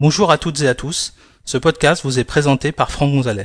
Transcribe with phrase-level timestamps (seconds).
[0.00, 1.14] Bonjour à toutes et à tous.
[1.44, 3.44] Ce podcast vous est présenté par Franck Gonzalez.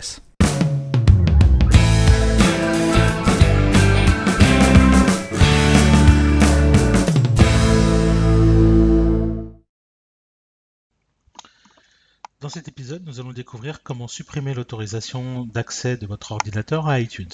[12.42, 17.28] Dans cet épisode, nous allons découvrir comment supprimer l'autorisation d'accès de votre ordinateur à iTunes.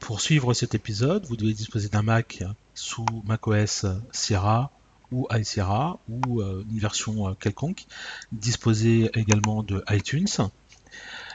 [0.00, 4.70] Pour suivre cet épisode, vous devez disposer d'un Mac sous macOS Sierra
[5.12, 7.86] ou iSierra ou euh, une version euh, quelconque,
[8.32, 10.28] disposée également de iTunes.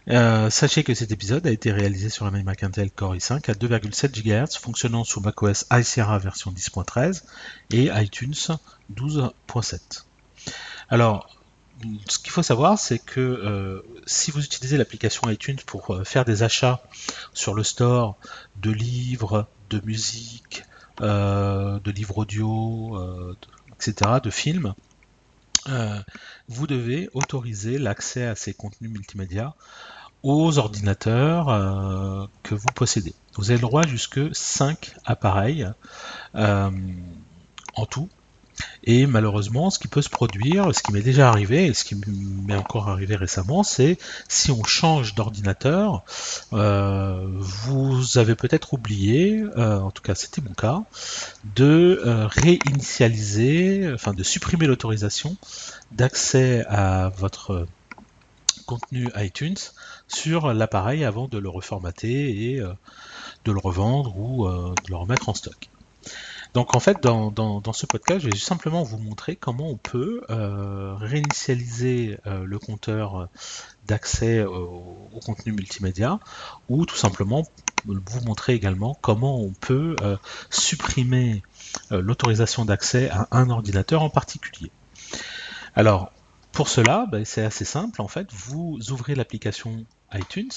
[0.09, 3.53] Euh, sachez que cet épisode a été réalisé sur un iMac Intel Core i5 à
[3.53, 7.23] 2,7 GHz fonctionnant sous macOS iSierra version 10.13
[7.71, 8.34] et iTunes
[8.93, 10.03] 12.7.
[10.90, 11.29] Alors,
[12.09, 16.84] ce qu'il faut savoir, c'est que si vous utilisez l'application iTunes pour faire des achats
[17.34, 18.17] sur le store
[18.57, 20.63] de livres, de musique,
[20.99, 23.35] de livres audio,
[23.91, 24.73] de films,
[25.69, 25.99] euh,
[26.47, 29.53] vous devez autoriser l'accès à ces contenus multimédia
[30.21, 33.13] aux ordinateurs euh, que vous possédez.
[33.35, 35.67] Vous avez le droit jusque 5 appareils
[36.35, 36.71] euh,
[37.75, 38.09] en tout
[38.84, 41.96] et malheureusement, ce qui peut se produire, ce qui m'est déjà arrivé, et ce qui
[41.96, 46.04] m'est encore arrivé récemment, c'est si on change d'ordinateur,
[46.54, 50.81] euh, vous avez peut-être oublié, euh, en tout cas c'était mon cas,
[51.55, 55.35] de euh, réinitialiser, enfin de supprimer l'autorisation
[55.91, 57.68] d'accès à votre
[58.65, 59.57] contenu iTunes
[60.07, 65.34] sur l'appareil avant de le reformater et de le revendre ou de le remettre en
[65.34, 65.69] stock.
[66.53, 70.94] Donc en fait, dans, ce podcast, je vais simplement vous montrer comment on peut euh,
[70.96, 73.28] réinitialiser euh, le compteur
[73.88, 76.19] d'accès au, contenu multimédia
[76.69, 77.44] ou tout simplement
[77.85, 80.16] vous montrer également comment on peut euh,
[80.50, 81.41] supprimer
[81.90, 84.72] l'autorisation d'accès à un ordinateur en particulier.
[85.75, 86.12] Alors,
[86.51, 88.31] pour cela, ben, c'est assez simple en fait.
[88.31, 90.51] Vous ouvrez l'application iTunes.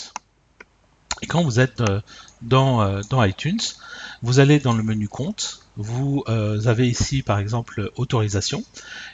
[1.22, 1.82] Et quand vous êtes
[2.42, 3.60] dans, dans iTunes,
[4.22, 8.64] vous allez dans le menu compte vous euh, avez ici par exemple autorisation,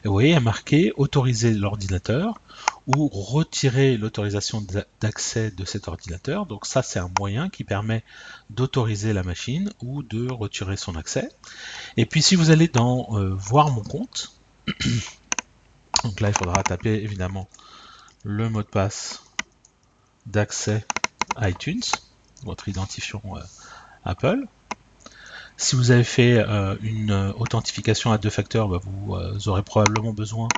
[0.04, 2.41] et vous voyez, il y a marqué autoriser l'ordinateur
[2.87, 4.65] ou retirer l'autorisation
[5.00, 6.47] d'accès de cet ordinateur.
[6.47, 8.05] Donc ça, c'est un moyen qui permet
[8.50, 11.28] d'autoriser la machine ou de retirer son accès.
[11.97, 14.32] Et puis si vous allez dans euh, voir mon compte,
[16.05, 17.49] donc là, il faudra taper évidemment
[18.25, 19.25] le mot de passe
[20.26, 20.87] d'accès
[21.41, 21.82] iTunes,
[22.43, 23.41] votre identifiant euh,
[24.04, 24.47] Apple.
[25.56, 30.12] Si vous avez fait euh, une euh, authentification à deux facteurs, bah, vous aurez probablement
[30.12, 30.48] besoin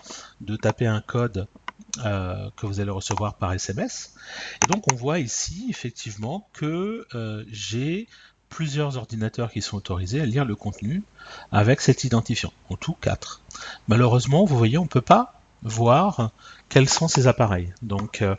[0.40, 1.48] de taper un code
[1.96, 4.14] que vous allez recevoir par SMS.
[4.62, 7.06] Et donc on voit ici effectivement que
[7.48, 8.08] j'ai
[8.48, 11.02] plusieurs ordinateurs qui sont autorisés à lire le contenu
[11.50, 13.42] avec cet identifiant, en tout quatre.
[13.88, 15.33] Malheureusement, vous voyez, on ne peut pas
[15.64, 16.30] voir
[16.68, 17.72] quels sont ces appareils.
[17.82, 18.36] Donc euh,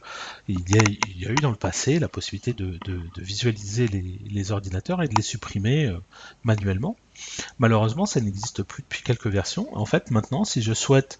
[0.48, 2.80] il, y a, eu dans le passé la possibilité de,
[3.18, 6.00] visualiser les, ordinateurs et de les supprimer euh,
[6.44, 6.96] manuellement.
[7.60, 9.76] Malheureusement, ça n'existe plus depuis quelques versions.
[9.76, 11.20] En fait, maintenant, si je souhaite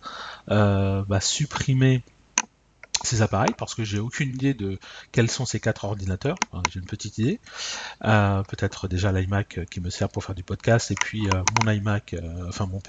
[0.50, 2.04] euh, bah, supprimer
[3.04, 4.80] ces appareils parce que j'ai aucune idée de
[5.12, 6.38] quels sont ces quatre ordinateurs.
[6.72, 7.40] j'ai une petite idée.
[8.02, 11.28] Peut-être déjà l'iMac qui me sert pour faire du podcast et puis
[11.64, 12.16] mon iMac,
[12.48, 12.82] enfin mon,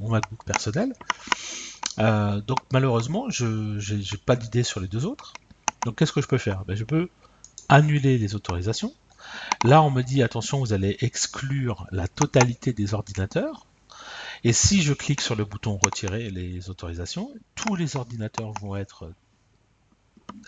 [0.00, 0.92] mon, MacBook personnel.
[1.98, 3.44] Euh, donc malheureusement, je
[3.94, 5.34] n'ai pas d'idée sur les deux autres.
[5.84, 6.64] Donc qu'est-ce que je peux faire?
[6.64, 7.08] Ben, Je peux
[7.68, 8.92] annuler les autorisations.
[9.64, 13.66] Là, on me dit attention, vous allez exclure la totalité des ordinateurs.
[14.42, 19.10] Et si je clique sur le bouton retirer les autorisations, tous les ordinateurs vont être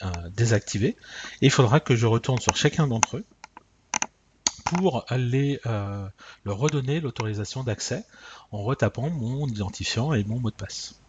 [0.02, 0.96] euh, désactivés.
[1.40, 3.24] Et il faudra que je retourne sur chacun d'entre eux
[4.66, 6.06] pour aller euh,
[6.44, 8.04] leur redonner l'autorisation d'accès
[8.50, 11.00] en retapant mon identifiant et mon mot de passe.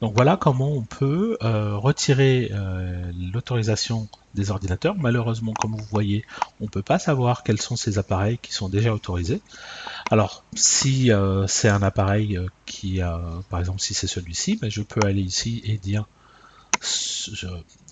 [0.00, 4.94] Donc voilà comment on peut euh, retirer euh, l'autorisation des ordinateurs.
[4.96, 6.24] Malheureusement, comme vous voyez,
[6.60, 9.42] on ne peut pas savoir quels sont ces appareils qui sont déjà autorisés.
[10.10, 13.00] Alors, si euh, c'est un appareil qui,
[13.48, 16.06] par exemple, si c'est celui-ci, ben, je peux aller ici et dire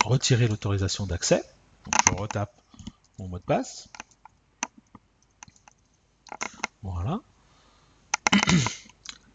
[0.05, 1.43] retirer l'autorisation d'accès.
[2.07, 2.53] je retape
[3.19, 3.89] mon mot de passe.
[6.83, 7.21] Voilà.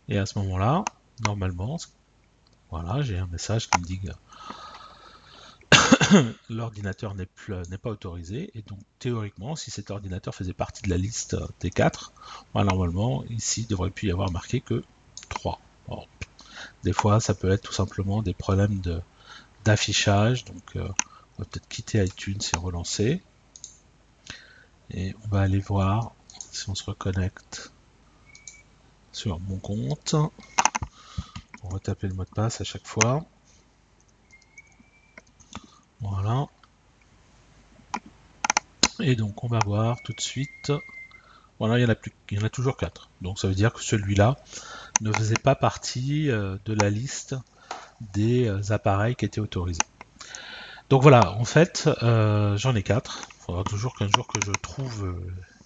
[0.07, 0.83] Et à ce moment-là,
[1.24, 1.77] normalement,
[2.73, 4.09] voilà, j'ai un message qui me dit que
[6.49, 7.27] l'ordinateur n'est
[7.77, 8.49] pas autorisé.
[8.55, 12.13] Et donc, théoriquement, si cet ordinateur faisait partie de la liste des 4,
[12.51, 14.83] bah, normalement, ici, il devrait plus y avoir marqué que
[15.29, 15.59] 3.
[16.83, 18.81] des fois, ça peut être tout simplement des problèmes
[19.63, 20.43] d'affichage.
[20.45, 20.89] Donc, euh,
[21.37, 23.21] on va peut-être quitter iTunes et relancer.
[24.89, 26.15] Et on va aller voir
[26.51, 27.71] si on se reconnecte
[29.11, 30.15] sur mon compte.
[31.63, 33.25] On va taper le mot de passe à chaque fois.
[36.01, 36.48] Voilà.
[39.00, 40.71] Et donc on va voir tout de suite.
[41.60, 43.10] Voilà, il y en a, toujours 4.
[43.21, 44.38] Donc ça veut dire que celui-là
[45.01, 47.36] ne faisait pas partie euh, de la liste
[48.13, 49.81] des euh, appareils qui étaient autorisés.
[50.89, 53.27] Donc voilà, en fait, euh, j'en ai 4.
[53.30, 55.16] Il faudra toujours qu'un jour que je trouve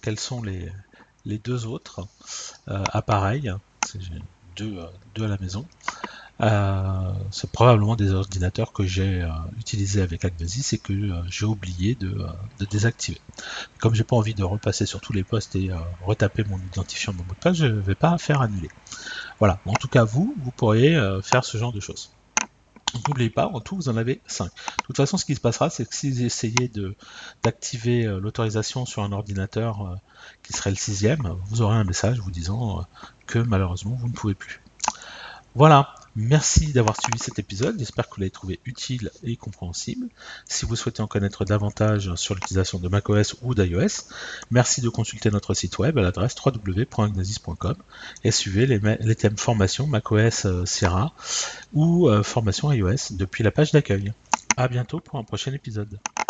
[0.02, 0.70] quels sont les
[1.38, 2.06] deux autres
[2.66, 3.52] appareils.
[4.58, 4.76] Deux,
[5.14, 5.66] deux à la maison.
[6.40, 9.28] Euh, c'est probablement des ordinateurs que j'ai euh,
[9.58, 12.16] utilisés avec Agnesis et que euh, j'ai oublié de,
[12.70, 13.20] désactiver.
[13.78, 15.70] Comme j'ai pas envie de repasser sur tous les postes et
[16.04, 18.68] retaper mon identifiant, mon mot de passe, je ne vais pas faire annuler.
[19.38, 19.58] Voilà.
[19.66, 22.10] En tout cas, vous, vous pourriez faire ce genre de choses.
[23.06, 24.44] N'oubliez pas, en tout, vous en avez 5.
[24.44, 24.50] De
[24.84, 26.70] toute façon, ce qui se passera, c'est que si vous essayez
[27.42, 29.96] d'activer l'autorisation sur un ordinateur
[30.42, 32.84] qui serait le sixième, vous aurez un message vous disant
[33.26, 34.62] que malheureusement, vous ne pouvez plus.
[35.54, 40.08] Voilà, merci d'avoir suivi cet épisode, j'espère que vous l'avez trouvé utile et compréhensible.
[40.46, 44.08] Si vous souhaitez en connaître davantage sur l'utilisation de macOS ou d'iOS,
[44.50, 47.76] merci de consulter notre site web à l'adresse www.agnosis.com
[48.24, 51.14] et suivez les, thèmes formation macOS euh, Sierra
[51.72, 54.12] ou euh, formation iOS depuis la page d'accueil.
[54.56, 55.98] A bientôt pour un prochain épisode.